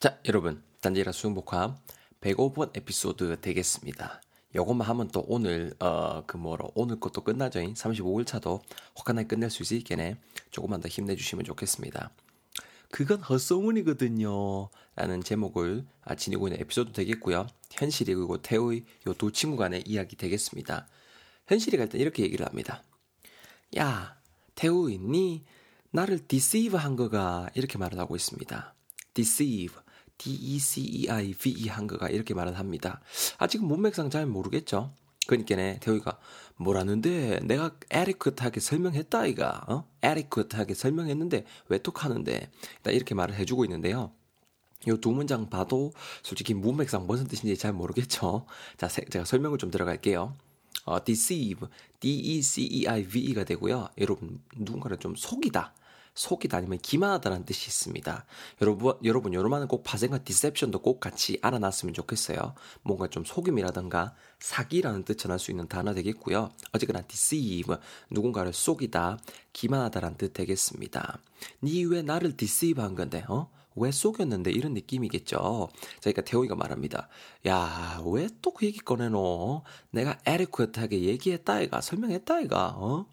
자, 0.00 0.18
여러분. 0.26 0.62
단지라 0.80 1.12
수영복화 1.12 1.76
105번 2.22 2.74
에피소드 2.74 3.38
되겠습니다. 3.42 4.22
요것만 4.54 4.88
하면 4.88 5.08
또 5.08 5.22
오늘 5.28 5.74
어 5.78 6.22
그 6.26 6.38
뭐로 6.38 6.72
오늘 6.74 6.98
것도 6.98 7.22
끝나죠. 7.22 7.60
35일 7.60 8.26
차도 8.26 8.62
화끈하게 8.96 9.28
끝낼 9.28 9.50
수 9.50 9.62
있겠네. 9.74 10.16
조금만 10.50 10.80
더 10.80 10.88
힘내주시면 10.88 11.44
좋겠습니다. 11.44 12.12
그건 12.90 13.20
헛소문이거든요. 13.20 14.70
라는 14.96 15.22
제목을 15.22 15.84
아, 16.02 16.14
지니고 16.14 16.48
있는 16.48 16.60
에피소드 16.62 16.92
되겠고요. 16.92 17.46
현실이 17.70 18.14
그리고 18.14 18.40
태우의 18.40 18.84
요 19.06 19.12
두 19.12 19.30
친구 19.32 19.58
간의 19.58 19.82
이야기 19.86 20.16
되겠습니다. 20.16 20.88
현실이 21.46 21.76
갈때 21.76 21.98
이렇게 21.98 22.22
얘기를 22.22 22.46
합니다. 22.46 22.82
야, 23.76 24.16
태우이, 24.54 24.96
니 24.98 25.44
나를 25.90 26.26
deceive 26.26 26.78
한 26.78 26.96
거가 26.96 27.50
이렇게 27.54 27.76
말을 27.76 27.98
하고 27.98 28.16
있습니다. 28.16 28.74
deceive. 29.12 29.74
D-E-C-E-I-V-E 30.20 31.68
한 31.68 31.86
거가 31.86 32.10
이렇게 32.10 32.34
말을 32.34 32.58
합니다. 32.58 33.00
아직 33.38 33.64
문맥상 33.64 34.10
잘 34.10 34.26
모르겠죠? 34.26 34.92
그러니까네 35.26 35.78
태우이가 35.80 36.18
뭐라는데 36.56 37.40
내가 37.44 37.76
에리쿠트하게 37.90 38.60
설명했다 38.60 39.26
이가 39.26 39.64
어? 39.68 39.88
에리쿠트하게 40.02 40.74
설명했는데 40.74 41.46
왜 41.68 41.78
톡하는데 41.78 42.50
이렇게 42.88 43.14
말을 43.14 43.34
해주고 43.36 43.64
있는데요. 43.64 44.12
요두 44.88 45.10
문장 45.10 45.48
봐도 45.48 45.92
솔직히 46.22 46.52
문맥상 46.52 47.06
무슨 47.06 47.26
뜻인지 47.26 47.56
잘 47.56 47.72
모르겠죠. 47.72 48.46
자, 48.76 48.88
제가 48.88 49.24
설명을 49.24 49.58
좀 49.58 49.70
들어갈게요. 49.70 50.36
어, 50.84 51.04
deceive, 51.04 51.68
D-E-C-E-I-V-E가 52.00 53.44
되고요. 53.44 53.88
여러분 53.98 54.42
누군가를 54.56 54.98
좀 54.98 55.14
속이다. 55.14 55.74
속이다 56.14 56.58
아니면 56.58 56.78
기만하다라는 56.78 57.44
뜻이 57.44 57.68
있습니다. 57.68 58.24
여러분, 58.60 58.94
여러분, 59.04 59.34
여러분은 59.34 59.68
꼭 59.68 59.82
파생과 59.84 60.18
디셉션도 60.18 60.80
꼭 60.80 61.00
같이 61.00 61.38
알아놨으면 61.42 61.94
좋겠어요. 61.94 62.54
뭔가 62.82 63.08
좀 63.08 63.24
속임이라든가 63.24 64.14
사기라는 64.38 65.04
뜻 65.04 65.16
전할 65.16 65.38
수 65.38 65.50
있는 65.50 65.68
단어 65.68 65.94
되겠고요. 65.94 66.50
어쨌거나 66.72 67.02
deceive, 67.02 67.76
누군가를 68.10 68.52
속이다, 68.52 69.18
기만하다라는 69.52 70.16
뜻 70.16 70.32
되겠습니다. 70.32 71.18
니 71.62 71.84
왜 71.84 72.02
나를 72.02 72.36
deceive 72.36 72.82
한 72.82 72.94
건데, 72.94 73.24
어? 73.28 73.50
왜 73.76 73.92
속였는데 73.92 74.50
이런 74.50 74.74
느낌이겠죠. 74.74 75.68
자, 75.72 76.00
그러니까 76.00 76.22
태호이가 76.22 76.56
말합니다. 76.56 77.08
야, 77.46 78.02
왜 78.04 78.26
또 78.42 78.52
그 78.52 78.66
얘기 78.66 78.78
꺼내노? 78.80 79.62
내가 79.90 80.18
adequate하게 80.28 81.02
얘기했다 81.02 81.60
이가 81.62 81.80
설명했다 81.80 82.40
이가 82.40 82.74
어? 82.76 83.06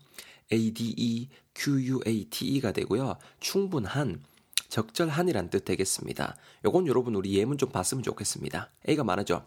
ADE 0.52 1.30
QUATE가 1.56 2.72
되고요. 2.72 3.18
충분한 3.40 4.22
적절한이란 4.70 5.50
뜻 5.50 5.66
되겠습니다. 5.66 6.36
요건 6.66 6.88
여러분 6.88 7.16
우리 7.16 7.36
예문 7.36 7.58
좀 7.58 7.70
봤으면 7.70 8.04
좋겠습니다. 8.04 8.70
A가 8.88 9.04
말하죠. 9.04 9.46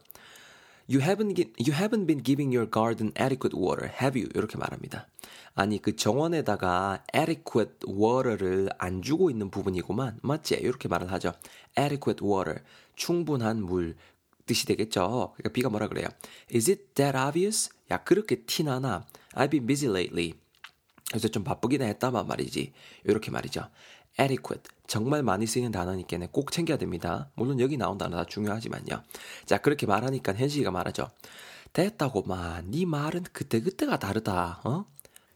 You 0.88 1.00
haven't, 1.00 1.38
you 1.60 1.72
haven't 1.72 2.06
been 2.06 2.20
giving 2.20 2.52
your 2.52 2.68
garden 2.68 3.12
adequate 3.16 3.56
water, 3.56 3.88
have 4.02 4.20
you? 4.20 4.28
이렇게 4.34 4.58
말합니다. 4.58 5.06
아니, 5.54 5.80
그 5.80 5.94
정원에다가 5.94 7.04
adequate 7.14 7.86
water를 7.86 8.70
안 8.76 9.00
주고 9.00 9.30
있는 9.30 9.50
부분이구만. 9.50 10.18
맞지? 10.22 10.56
이렇게 10.56 10.88
말을 10.88 11.12
하죠. 11.12 11.32
adequate 11.78 12.26
water, 12.26 12.64
충분한 12.96 13.62
물 13.62 13.94
뜻이 14.46 14.66
되겠죠. 14.66 15.34
그러니까 15.36 15.52
B가 15.52 15.68
뭐라 15.68 15.86
그래요? 15.86 16.08
Is 16.52 16.68
it 16.68 16.94
that 16.94 17.16
obvious? 17.16 17.70
야, 17.92 18.02
그렇게 18.02 18.42
티나나? 18.42 19.06
I've 19.34 19.50
been 19.50 19.66
busy 19.66 19.88
lately. 19.88 20.34
그래서 21.10 21.28
좀 21.28 21.44
바쁘긴 21.44 21.82
했다만 21.82 22.26
말이지. 22.26 22.72
이렇게 23.04 23.30
말이죠. 23.30 23.68
adequate. 24.18 24.62
정말 24.86 25.22
많이 25.22 25.46
쓰이는 25.46 25.70
단어니까 25.70 26.18
꼭 26.32 26.52
챙겨야 26.52 26.78
됩니다. 26.78 27.30
물론 27.34 27.60
여기 27.60 27.76
나온 27.76 27.98
단어 27.98 28.16
다 28.16 28.24
중요하지만요. 28.24 29.02
자, 29.44 29.58
그렇게 29.58 29.86
말하니까 29.86 30.34
현식이가 30.34 30.70
말하죠. 30.70 31.10
됐다고만. 31.72 32.70
네 32.70 32.84
말은 32.86 33.24
그때그때가 33.32 33.98
다르다. 33.98 34.60
어? 34.64 34.86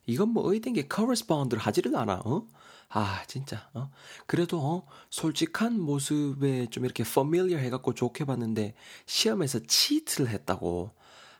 이건 0.06 0.30
뭐 0.30 0.52
의된 0.52 0.74
게 0.74 0.88
correspond를 0.92 1.60
하지를 1.60 1.96
않아. 1.96 2.22
어? 2.24 2.46
아, 2.88 3.22
진짜. 3.26 3.68
어? 3.74 3.90
그래도 4.26 4.60
어, 4.60 4.86
솔직한 5.10 5.80
모습에 5.80 6.66
좀 6.66 6.84
이렇게 6.84 7.02
familiar 7.02 7.64
해 7.64 7.70
갖고 7.70 7.94
좋게 7.94 8.24
봤는데 8.24 8.74
시험에서 9.06 9.60
치트를 9.66 10.28
했다고. 10.30 10.90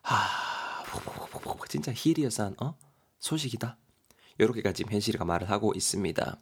아, 0.03 0.85
진짜 1.69 1.93
히리어스한 1.95 2.57
어? 2.61 2.77
소식이다. 3.19 3.77
이렇게가 4.39 4.73
지금 4.73 4.93
현실이가 4.93 5.25
말을 5.25 5.51
하고 5.51 5.73
있습니다. 5.75 6.39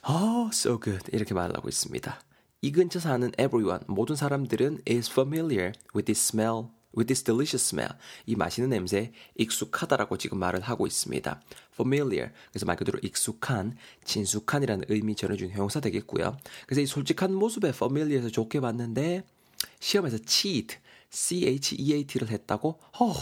Oh, 0.07 0.49
so 0.53 0.79
good. 0.79 1.03
이렇게 1.11 1.33
말하고 1.33 1.67
있습니다. 1.67 2.17
이 2.61 2.71
근처 2.71 3.01
사는 3.01 3.29
everyone, 3.37 3.83
모든 3.87 4.15
사람들은 4.15 4.83
is 4.87 5.11
familiar 5.11 5.73
with 5.93 6.05
this 6.05 6.25
smell 6.25 6.69
with 6.95 7.07
this 7.07 7.23
delicious 7.23 7.69
smell. 7.69 7.93
이 8.25 8.35
맛있는 8.35 8.69
냄새 8.69 9.11
익숙하다라고 9.35 10.17
지금 10.17 10.39
말을 10.39 10.61
하고 10.61 10.87
있습니다. 10.87 11.41
familiar. 11.73 12.31
그래서 12.51 12.65
말 12.65 12.75
그대로 12.75 12.99
익숙한, 13.01 13.77
친숙한이라는 14.03 14.85
의미 14.89 15.15
전해주는 15.15 15.51
형용사 15.51 15.79
되겠고요. 15.79 16.37
그래서 16.65 16.81
이 16.81 16.85
솔직한 16.85 17.33
모습에 17.33 17.69
familiar에서 17.69 18.29
좋게 18.29 18.59
봤는데 18.59 19.23
시험에서 19.79 20.17
cheat, 20.25 20.77
C-H-E-A-T를 21.11 22.29
했다고 22.29 22.79
허, 22.99 23.13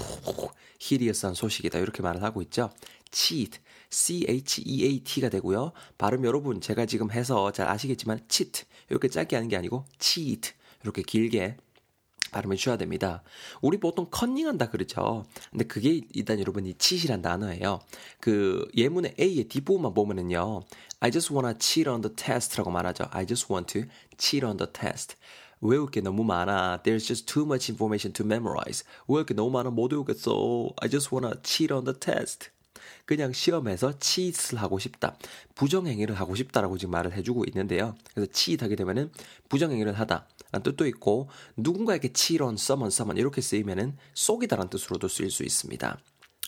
히리어스한 0.80 1.34
소식이다. 1.34 1.80
이렇게 1.80 2.02
말을 2.02 2.24
하고 2.24 2.42
있죠. 2.44 2.72
cheat, 3.12 3.60
C-H-E-A-T가 3.90 5.30
되고요. 5.30 5.72
발음 5.98 6.26
여러분 6.26 6.60
제가 6.60 6.86
지금 6.86 7.12
해서 7.12 7.52
잘 7.52 7.68
아시겠지만 7.68 8.20
cheat 8.28 8.66
이렇게 8.90 9.08
짧게 9.08 9.36
하는 9.36 9.50
게 9.50 9.56
아니고 9.56 9.86
cheat 10.00 10.52
이렇게 10.84 11.02
길게 11.02 11.58
발음해 12.32 12.56
주셔야 12.56 12.78
됩니다. 12.78 13.24
우리 13.62 13.80
보통 13.80 14.08
컨닝한다 14.10 14.70
그러죠. 14.70 15.26
근데 15.52 15.66
그게 15.66 16.02
일단 16.14 16.40
여러분 16.40 16.66
이 16.66 16.74
cheat이란 16.78 17.22
단어예요. 17.22 17.80
그 18.20 18.68
예문의 18.76 19.16
A의 19.20 19.46
뒷부분만 19.46 19.94
보면은요. 19.94 20.64
I 21.00 21.12
just 21.12 21.34
wanna 21.34 21.56
cheat 21.60 21.88
on 21.90 22.02
the 22.02 22.16
test라고 22.16 22.72
말하죠. 22.72 23.06
I 23.12 23.26
just 23.26 23.52
want 23.52 23.72
to 23.74 23.90
cheat 24.18 24.46
on 24.46 24.58
the 24.58 24.72
test. 24.72 25.16
외울 25.62 25.90
게 25.90 26.02
너무 26.02 26.24
많아. 26.24 26.82
There's 26.84 27.06
just 27.06 27.26
too 27.26 27.46
much 27.46 27.72
information 27.72 28.14
to 28.14 28.26
memorize. 28.26 28.84
외울 29.08 29.26
게 29.26 29.34
너무 29.34 29.52
많아 29.52 29.70
못 29.70 29.92
외우겠어. 29.92 30.74
I 30.82 30.90
just 30.90 31.14
wanna 31.14 31.36
cheat 31.44 31.74
on 31.74 31.86
the 31.86 31.98
test. 31.98 32.57
그냥 33.06 33.34
시험에서 33.34 33.98
치잇을 34.00 34.62
하고 34.62 34.80
싶다. 34.80 35.18
부정행위를 35.56 36.16
하고 36.16 36.36
싶다라고 36.36 36.78
지금 36.78 36.92
말을 36.92 37.14
해주고 37.14 37.46
있는데요. 37.48 37.96
그래서 38.14 38.32
치잇하게 38.32 38.76
되면은 38.76 39.12
부정행위를 39.50 39.94
하다. 39.94 40.28
라는 40.52 40.64
뜻도 40.64 40.88
있고 40.88 41.30
누군가에게 41.58 42.14
치런, 42.14 42.58
써먼, 42.58 42.90
써먼 42.90 43.18
이렇게 43.18 43.42
쓰이면은 43.42 43.98
속이다라는 44.14 44.70
뜻으로도 44.70 45.08
쓰일 45.08 45.30
수 45.30 45.44
있습니다. 45.44 46.00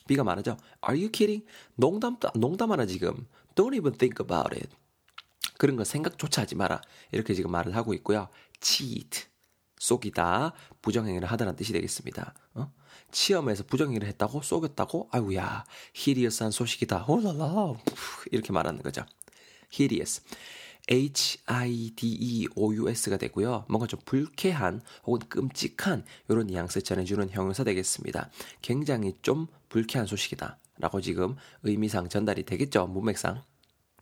B가 0.07 0.23
말하죠. 0.23 0.57
Are 0.87 0.99
you 0.99 1.11
kidding? 1.11 1.45
농담, 1.75 2.17
농담하나 2.35 2.85
지금. 2.85 3.27
Don't 3.55 3.75
even 3.75 3.93
think 3.97 4.23
about 4.23 4.55
it. 4.55 4.69
그런 5.57 5.75
거 5.75 5.83
생각조차 5.83 6.43
하지 6.43 6.55
마라. 6.55 6.81
이렇게 7.11 7.33
지금 7.33 7.51
말을 7.51 7.75
하고 7.75 7.93
있고요. 7.93 8.29
cheat. 8.61 9.27
쏘기다, 9.79 10.53
부정행위를 10.81 11.29
하다는 11.31 11.55
뜻이 11.55 11.73
되겠습니다. 11.73 12.35
어? 12.53 12.71
치험에서 13.11 13.63
부정행위를 13.63 14.07
했다고 14.09 14.43
쏘겼다고 14.43 15.09
아이고야 15.11 15.65
히리어스한 15.93 16.51
소식이다 16.51 16.99
홀랄라 16.99 17.73
이렇게 18.31 18.53
말하는 18.53 18.83
거죠. 18.83 19.03
히리어스 19.71 20.21
H-I-D-E-O-U-S가 20.91 21.57
되고요. 23.17 23.65
뭔가 23.69 23.85
좀 23.85 23.99
불쾌한 24.05 24.81
혹은 25.05 25.19
끔찍한 25.29 26.03
이런 26.29 26.47
뉘앙스 26.47 26.81
전해주는 26.81 27.29
형용사 27.29 27.63
되겠습니다. 27.63 28.31
굉장히 28.63 29.13
좀 29.21 29.45
불쾌한 29.69 30.07
소식이다. 30.07 30.57
라고 30.79 30.99
지금 30.99 31.35
의미상 31.61 32.09
전달이 32.09 32.43
되겠죠. 32.43 32.87
문맥상. 32.87 33.43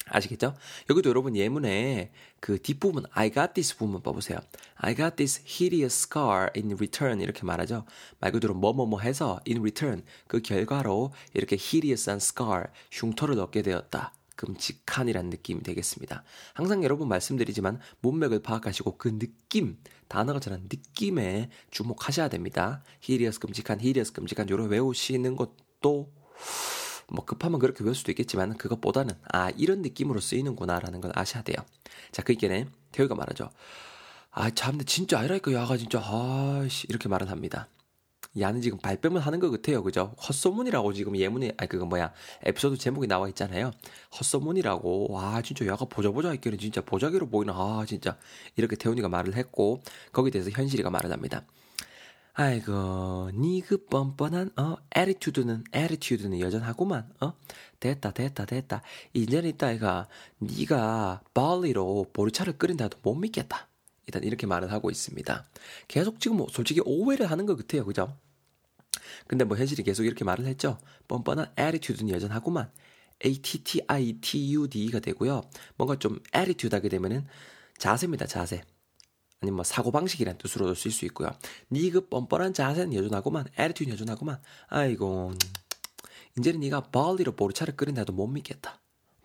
아시겠죠? 0.09 0.55
여기도 0.89 1.09
여러분 1.09 1.35
예문에 1.35 2.11
그 2.39 2.61
뒷부분 2.61 3.05
I 3.11 3.31
got 3.31 3.53
this 3.53 3.75
부분 3.77 4.01
봐보세요. 4.01 4.39
I 4.75 4.95
got 4.95 5.15
this 5.15 5.41
hideous 5.45 6.07
scar 6.07 6.49
in 6.55 6.71
return 6.73 7.21
이렇게 7.21 7.43
말하죠. 7.43 7.85
말 8.19 8.31
그대로 8.31 8.53
뭐뭐뭐 8.53 9.01
해서 9.01 9.39
in 9.47 9.59
return 9.59 10.03
그 10.27 10.41
결과로 10.41 11.13
이렇게 11.33 11.55
hideous한 11.55 12.17
scar 12.17 12.65
흉터를 12.91 13.39
얻게 13.39 13.61
되었다. 13.61 14.13
끔찍한이라는 14.37 15.29
느낌이 15.31 15.63
되겠습니다. 15.63 16.23
항상 16.53 16.83
여러분 16.83 17.09
말씀드리지만 17.09 17.79
문맥을 18.01 18.41
파악하시고 18.43 18.97
그 18.97 19.17
느낌 19.17 19.77
단어가 20.07 20.39
전한 20.39 20.61
느낌에 20.63 21.49
주목하셔야 21.71 22.29
됩니다. 22.29 22.83
hideous 23.03 23.39
끔찍한 23.39 23.79
hideous 23.79 24.13
끔찍한 24.13 24.49
요로 24.49 24.65
외우시는 24.65 25.35
것도 25.35 26.13
뭐 27.09 27.23
급하면 27.25 27.59
그렇게 27.59 27.83
외울 27.83 27.95
수도 27.95 28.11
있겠지만 28.11 28.57
그것보다는 28.57 29.15
아 29.31 29.49
이런 29.51 29.81
느낌으로 29.81 30.19
쓰이는구나라는 30.19 31.01
걸 31.01 31.11
아셔야 31.15 31.43
돼요. 31.43 31.57
자 32.11 32.21
그있게는 32.23 32.69
태우가 32.91 33.15
말하죠. 33.15 33.49
아 34.31 34.49
참, 34.51 34.77
근 34.77 34.85
진짜 34.85 35.19
아니라니까 35.19 35.51
야가 35.53 35.77
진짜 35.77 35.99
아씨 35.99 36.85
이렇게 36.89 37.09
말은 37.09 37.27
합니다. 37.27 37.69
야는 38.39 38.61
지금 38.61 38.77
발뺌을 38.77 39.19
하는 39.19 39.39
것 39.39 39.49
같아요, 39.49 39.81
그죠? 39.81 40.13
헛소문이라고 40.27 40.93
지금 40.93 41.17
예문에 41.17 41.53
아 41.57 41.65
그거 41.65 41.85
뭐야 41.85 42.13
에피소드 42.43 42.77
제목이 42.77 43.07
나와 43.07 43.27
있잖아요. 43.29 43.71
헛소문이라고 44.19 45.11
와 45.11 45.41
진짜 45.41 45.65
야가 45.65 45.85
보자 45.85 46.11
보자 46.11 46.29
했기는 46.29 46.57
진짜 46.59 46.81
보자기로 46.81 47.29
보이나 47.29 47.53
아 47.53 47.83
진짜 47.87 48.17
이렇게 48.55 48.75
태훈이가 48.75 49.09
말을 49.09 49.35
했고 49.35 49.81
거기에 50.11 50.31
대해서 50.31 50.51
현실이가 50.51 50.89
말을 50.89 51.11
합니다. 51.11 51.43
아이고, 52.39 53.31
니그 53.33 53.87
뻔뻔한 53.87 54.51
어 54.59 54.75
attitude는 54.95 55.63
attitude는 55.73 56.39
여전하구만. 56.39 57.11
어 57.19 57.33
됐다 57.79 58.11
됐다 58.11 58.45
됐다. 58.45 58.83
이제는 59.13 59.49
있다 59.49 59.71
이가 59.71 60.07
니가 60.39 61.23
barley로 61.33 62.11
보리차를 62.13 62.59
끓인다도 62.59 62.99
못 63.01 63.15
믿겠다. 63.15 63.67
일단 64.05 64.23
이렇게 64.23 64.45
말을 64.45 64.71
하고 64.71 64.91
있습니다. 64.91 65.45
계속 65.87 66.19
지금 66.19 66.37
뭐 66.37 66.45
솔직히 66.51 66.79
오해를 66.85 67.31
하는 67.31 67.47
것 67.47 67.57
같아요. 67.57 67.83
그죠? 67.85 68.15
근데 69.25 69.43
뭐 69.43 69.57
현실이 69.57 69.81
계속 69.81 70.03
이렇게 70.03 70.23
말을 70.23 70.45
했죠. 70.45 70.77
뻔뻔한 71.07 71.51
attitude는 71.57 72.13
여전하구만. 72.13 72.71
A-T-T-I-T-U-D가 73.25 74.99
되고요. 74.99 75.41
뭔가 75.75 75.97
좀 75.97 76.19
attitude 76.35 76.75
하게 76.75 76.87
되면은 76.89 77.25
자세입니다. 77.79 78.27
자세. 78.27 78.61
아니면 79.41 79.57
뭐 79.57 79.63
사고방식이란 79.63 80.37
뜻으로도 80.37 80.73
쓸 80.73 80.91
수 80.91 81.05
있고요. 81.05 81.29
니그 81.71 82.07
뻔뻔한 82.07 82.53
자세는 82.53 82.93
여전하구만. 82.93 83.45
attitude 83.57 83.89
여전하구만. 83.91 84.39
아이고. 84.67 85.33
이제는 86.37 86.59
네가 86.61 86.81
barley로 86.81 87.33
보리차를 87.33 87.75
끓인다도 87.75 88.13
못 88.13 88.27
믿겠다. 88.27 88.79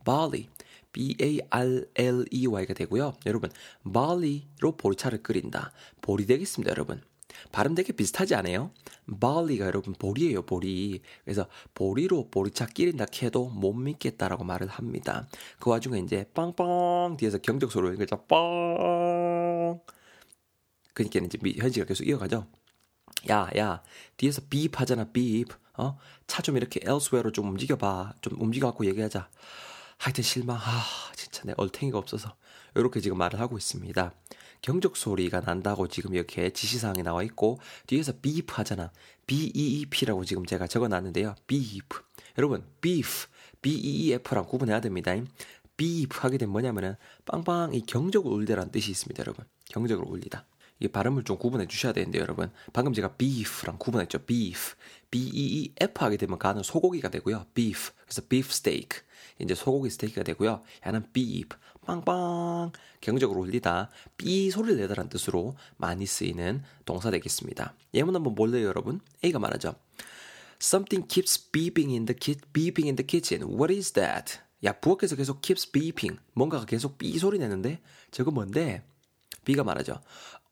barley. 0.04 0.48
B-A-R-L-E-Y가 0.92 2.74
되고요. 2.74 3.14
여러분, 3.24 3.50
barley로 3.90 4.76
보리차를 4.76 5.22
끓인다. 5.22 5.72
보리 6.02 6.26
되겠습니다, 6.26 6.70
여러분. 6.70 7.00
발음 7.50 7.74
되게 7.74 7.94
비슷하지 7.94 8.34
않아요? 8.34 8.70
barley가 9.18 9.64
여러분 9.64 9.94
보리예요, 9.94 10.42
보리. 10.42 11.00
그래서 11.24 11.46
보리로 11.72 12.28
보리차 12.30 12.66
끼린다 12.66 13.06
해도 13.22 13.48
못 13.48 13.72
믿겠다라고 13.72 14.44
말을 14.44 14.68
합니다. 14.68 15.26
그 15.58 15.70
와중에 15.70 15.98
이제 16.00 16.26
빵빵 16.34 17.16
뒤에서 17.18 17.38
경적 17.38 17.72
소리를 17.72 17.96
그죠? 17.96 18.22
빵. 18.26 19.80
그러니까 20.94 21.20
이제 21.24 21.38
현지가 21.58 21.86
계속 21.86 22.06
이어가죠. 22.06 22.46
야, 23.30 23.48
야, 23.56 23.82
뒤에서 24.16 24.42
비입 24.48 24.80
하잖아, 24.80 25.04
비입. 25.12 25.48
어? 25.78 25.98
차 26.26 26.42
좀 26.42 26.56
이렇게 26.56 26.80
elsewhere로 26.82 27.32
좀 27.32 27.48
움직여봐. 27.48 28.14
좀 28.20 28.40
움직여갖고 28.40 28.84
얘기하자. 28.86 29.28
하여튼 29.98 30.24
실망. 30.24 30.56
아, 30.56 30.84
진짜 31.14 31.42
내 31.44 31.54
얼탱이가 31.56 31.96
없어서. 31.98 32.34
이렇게 32.74 33.00
지금 33.00 33.18
말을 33.18 33.38
하고 33.40 33.56
있습니다. 33.58 34.12
경적 34.62 34.96
소리가 34.96 35.40
난다고 35.40 35.88
지금 35.88 36.14
이렇게 36.14 36.50
지시사항이 36.50 37.02
나와 37.02 37.22
있고, 37.22 37.58
뒤에서 37.86 38.12
beef 38.20 38.54
하잖아. 38.56 38.92
B-E-E-P라고 39.26 40.24
지금 40.24 40.44
제가 40.46 40.66
적어 40.66 40.88
놨는데요. 40.88 41.34
beef. 41.46 42.00
여러분, 42.38 42.64
beef, 42.80 43.26
B-E-E-F랑 43.60 44.46
구분해야 44.46 44.80
됩니다. 44.80 45.12
beef 45.76 46.20
하게 46.20 46.38
되면 46.38 46.52
뭐냐면은, 46.52 46.96
빵빵 47.24 47.74
이 47.74 47.82
경적을 47.82 48.30
울리다라는 48.30 48.72
뜻이 48.72 48.90
있습니다, 48.90 49.20
여러분. 49.20 49.44
경적을 49.70 50.04
울리다. 50.04 50.44
이 50.82 50.88
발음을 50.88 51.22
좀 51.22 51.38
구분해 51.38 51.68
주셔야 51.68 51.92
되는데 51.92 52.18
여러분. 52.18 52.50
방금 52.72 52.92
제가 52.92 53.14
beef랑 53.16 53.78
구분했죠. 53.78 54.26
beef. 54.26 54.74
B-e-e-f 55.12 55.92
하게 56.04 56.16
되면 56.16 56.38
가는 56.40 56.60
소고기가 56.62 57.08
되고요. 57.08 57.46
beef. 57.54 57.92
그래서 58.04 58.22
beef 58.28 58.48
steak. 58.50 59.00
이제 59.38 59.54
소고기 59.54 59.90
스테이크가 59.90 60.24
되고요. 60.24 60.60
야는 60.84 61.12
beef. 61.12 61.56
빵빵. 61.86 62.72
경적으로 63.00 63.40
울리다. 63.40 63.90
삐 64.16 64.50
소리를 64.50 64.76
내다라는 64.80 65.08
뜻으로 65.08 65.54
많이 65.76 66.04
쓰이는 66.04 66.64
동사 66.84 67.12
되겠습니다. 67.12 67.74
예문 67.94 68.16
한번 68.16 68.34
볼래요 68.34 68.66
여러분? 68.66 69.00
A가 69.24 69.38
말하죠. 69.38 69.76
Something 70.60 71.06
keeps 71.08 71.50
beeping 71.52 71.90
in 71.92 72.06
the 72.06 72.16
ki- 72.18 72.40
beeping 72.52 72.86
in 72.86 72.96
the 72.96 73.06
kitchen. 73.06 73.48
What 73.48 73.72
is 73.72 73.92
that? 73.92 74.38
야 74.64 74.72
부엌에서 74.72 75.14
계속 75.14 75.42
keeps 75.42 75.70
beeping. 75.70 76.18
뭔가가 76.34 76.64
계속 76.64 76.98
삐 76.98 77.16
소리 77.18 77.38
내는데? 77.38 77.80
저거 78.10 78.32
뭔데? 78.32 78.82
B가 79.44 79.64
말하죠. 79.64 80.00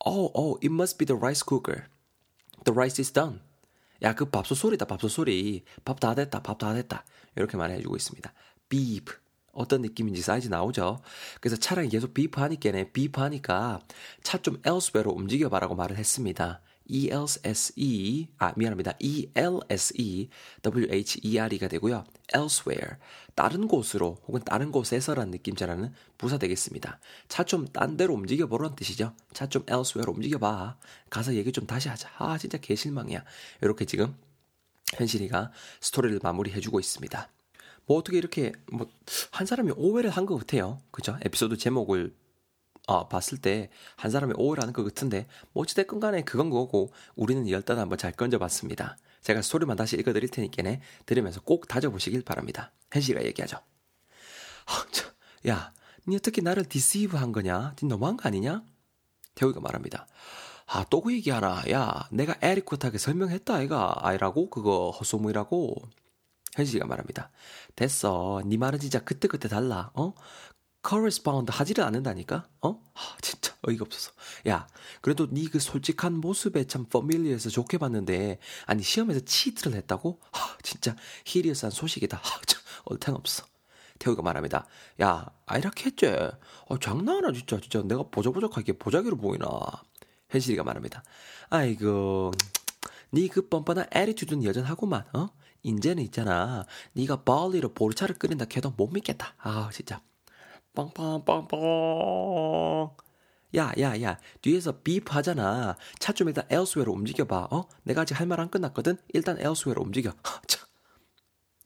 Oh, 0.04 0.30
oh, 0.34 0.58
it 0.62 0.72
must 0.72 0.98
be 0.98 1.06
the 1.06 1.16
rice 1.18 1.42
cooker. 1.46 1.84
The 2.64 2.74
rice 2.74 3.00
is 3.00 3.12
done. 3.12 3.40
야, 4.02 4.14
그 4.14 4.24
밥솥 4.30 4.56
소리다, 4.56 4.86
밥솥 4.86 5.10
소리. 5.10 5.64
밥 5.84 6.00
다 6.00 6.14
됐다, 6.14 6.42
밥 6.42 6.58
다 6.58 6.72
됐다. 6.74 7.04
이렇게 7.36 7.56
말해주고 7.56 7.96
있습니다. 7.96 8.32
beep. 8.68 9.12
어떤 9.52 9.82
느낌인지 9.82 10.22
사이즈 10.22 10.48
나오죠? 10.48 11.00
그래서 11.40 11.56
차량이 11.56 11.88
계속 11.90 12.14
beep 12.14 12.40
하니까네, 12.40 12.92
beep 12.92 13.20
하니까 13.20 13.80
차 14.22 14.38
좀 14.38 14.60
elsewhere로 14.64 15.10
움직여봐라고 15.12 15.74
말을 15.74 15.96
했습니다. 15.98 16.60
E-L-S-E, 16.90 18.28
아, 18.38 18.52
미안합니다. 18.56 18.92
E-L-S-E, 18.98 20.28
W-H-E-R-E가 20.62 21.68
되고요. 21.68 22.04
elsewhere, 22.34 22.96
다른 23.34 23.68
곳으로 23.68 24.18
혹은 24.26 24.40
다른 24.44 24.72
곳에서라는 24.72 25.30
느낌 25.30 25.54
전하는 25.54 25.92
부사 26.18 26.36
되겠습니다. 26.38 26.98
차 27.28 27.44
좀 27.44 27.66
딴 27.72 27.96
데로 27.96 28.14
움직여 28.14 28.46
보라는 28.46 28.74
뜻이죠. 28.76 29.14
차 29.32 29.46
좀 29.48 29.62
elsewhere로 29.68 30.12
움직여 30.12 30.38
봐. 30.38 30.76
가서 31.10 31.34
얘기 31.34 31.52
좀 31.52 31.66
다시 31.66 31.88
하자. 31.88 32.10
아, 32.18 32.36
진짜 32.38 32.58
개실망이야. 32.58 33.24
이렇게 33.62 33.84
지금 33.84 34.14
현실이가 34.96 35.52
스토리를 35.80 36.18
마무리해 36.22 36.60
주고 36.60 36.80
있습니다. 36.80 37.28
뭐 37.86 37.98
어떻게 37.98 38.18
이렇게 38.18 38.52
뭐 38.72 38.88
한 39.32 39.46
사람이 39.46 39.72
오해를 39.76 40.10
한 40.10 40.26
것 40.26 40.36
같아요. 40.38 40.80
그죠? 40.90 41.16
에피소드 41.24 41.56
제목을 41.56 42.14
어, 42.86 43.08
봤을 43.08 43.38
때 43.38 43.70
한 43.96 44.10
사람이 44.10 44.34
오해를 44.36 44.62
하는 44.62 44.72
것 44.72 44.84
같은데 44.84 45.26
뭐 45.52 45.62
어찌됐건 45.62 46.00
간에 46.00 46.22
그건 46.22 46.50
그거고 46.50 46.92
우리는 47.16 47.46
일단 47.46 47.78
한번 47.78 47.98
잘 47.98 48.12
건져봤습니다. 48.12 48.96
제가 49.22 49.42
스토리만 49.42 49.76
다시 49.76 49.96
읽어드릴 49.96 50.30
테니까네 50.30 50.80
들으면서 51.06 51.40
꼭 51.42 51.68
다져보시길 51.68 52.22
바랍니다. 52.22 52.72
현실이가 52.92 53.24
얘기하죠. 53.26 53.58
아, 54.66 54.86
저, 54.92 55.06
야, 55.48 55.72
니 56.08 56.16
어떻게 56.16 56.40
나를 56.40 56.64
deceive 56.64 57.16
한 57.16 57.32
거냐? 57.32 57.74
니 57.82 57.88
너무한 57.88 58.16
거 58.16 58.28
아니냐? 58.28 58.62
태우가 59.34 59.60
말합니다. 59.60 60.06
아, 60.66 60.84
또 60.90 61.00
그 61.02 61.12
얘기하나? 61.12 61.62
야, 61.70 62.08
내가 62.12 62.36
에리코트하게 62.42 62.98
설명했다, 62.98 63.54
아이가. 63.54 63.94
아이라고? 64.06 64.50
그거 64.50 64.90
헛소문이라고? 64.90 65.74
현실이가 66.56 66.86
말합니다. 66.86 67.30
됐어. 67.76 68.42
네 68.46 68.56
말은 68.56 68.78
진짜 68.80 69.00
그때그때 69.04 69.48
달라. 69.48 69.90
어? 69.94 70.14
Correspond 70.86 71.52
하지를 71.52 71.84
않는다니까? 71.84 72.48
어? 72.62 72.80
아, 72.94 73.16
진짜 73.20 73.54
어이가 73.66 73.84
없어서. 73.84 74.12
야, 74.48 74.66
그래도 75.00 75.26
네 75.30 75.46
그 75.50 75.58
솔직한 75.58 76.14
모습에 76.14 76.64
참 76.66 76.84
familiar해서 76.86 77.50
좋게 77.50 77.78
봤는데, 77.78 78.38
아니, 78.66 78.82
시험에서 78.82 79.20
치트를 79.20 79.76
했다고? 79.76 80.20
아, 80.32 80.56
진짜 80.62 80.96
히리어스한 81.26 81.70
소식이다. 81.70 82.18
아, 82.18 82.40
참, 82.46 82.60
얼탱 82.84 83.14
없어. 83.14 83.44
태우가 83.98 84.22
말합니다. 84.22 84.66
야, 85.02 85.26
아 85.46 85.58
이렇게 85.58 85.86
했지? 85.86 86.06
어, 86.06 86.78
장난하나, 86.78 87.32
진짜. 87.32 87.60
진짜 87.60 87.82
내가 87.82 88.04
보자보자하게 88.10 88.74
보자기로 88.74 89.16
보이나. 89.16 89.46
현실이가 90.30 90.62
말합니다. 90.64 91.02
아이고, 91.50 92.30
네그 93.10 93.48
뻔뻔한 93.48 93.86
attitude는 93.92 94.44
여전하구만, 94.44 95.04
어? 95.14 95.28
인제는 95.62 96.02
있잖아. 96.04 96.64
네가 96.94 97.24
barley로 97.24 97.74
보리차를 97.74 98.16
끓인다 98.16 98.46
해도 98.56 98.72
못 98.76 98.88
믿겠다. 98.92 99.34
아, 99.38 99.70
진짜. 99.72 100.00
빵빵빵빵. 100.74 101.60
야, 103.56 103.72
야, 103.80 104.00
야, 104.02 104.18
뒤에서 104.42 104.80
beep 104.82 105.12
하잖아. 105.12 105.76
차 105.98 106.12
좀 106.12 106.28
일단 106.28 106.44
elsewhere로 106.50 106.92
움직여봐. 106.92 107.48
어? 107.50 107.68
내가 107.82 108.02
아직 108.02 108.18
할 108.20 108.26
말 108.26 108.38
안 108.40 108.48
끝났거든? 108.50 108.96
일단 109.12 109.38
elsewhere로 109.38 109.82
움직여. 109.82 110.12
참. 110.46 110.60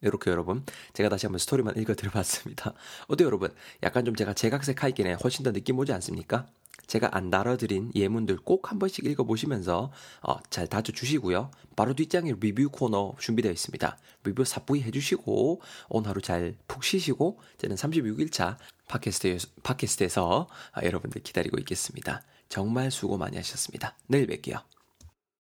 이렇게 0.01 0.29
여러분 0.29 0.63
제가 0.93 1.09
다시 1.09 1.25
한번 1.25 1.39
스토리만 1.39 1.77
읽어드려봤습니다. 1.77 2.73
어때요 3.07 3.27
여러분? 3.27 3.53
약간 3.81 4.05
좀 4.05 4.15
제가 4.15 4.33
제각색 4.33 4.83
하이겐에 4.83 5.13
훨씬 5.23 5.43
더 5.43 5.51
느낌 5.51 5.79
오지 5.79 5.93
않습니까? 5.93 6.47
제가 6.95 7.09
안 7.11 7.29
다뤄드린 7.29 7.91
예문들 7.93 8.37
꼭 8.37 8.71
한 8.71 8.79
번씩 8.79 9.05
읽어보시면서 9.05 9.91
어, 10.21 10.37
잘 10.49 10.67
다져주시고요. 10.67 11.51
바로 11.75 11.93
뒷장에 11.93 12.33
리뷰 12.39 12.69
코너 12.69 13.13
준비되어 13.19 13.51
있습니다. 13.51 13.97
리뷰 14.23 14.43
사부이 14.45 14.81
해주시고 14.83 15.61
오늘 15.89 16.09
하루 16.09 16.21
잘 16.21 16.55
푹 16.67 16.83
쉬시고 16.83 17.39
저는 17.57 17.75
36일차 17.75 18.57
팟캐스트에서, 18.87 19.47
팟캐스트에서 19.63 20.47
아, 20.71 20.83
여러분들 20.83 21.21
기다리고 21.21 21.57
있겠습니다. 21.59 22.21
정말 22.49 22.91
수고 22.91 23.17
많이 23.17 23.37
하셨습니다. 23.37 23.95
내일 24.07 24.27
뵐게요. 24.27 24.74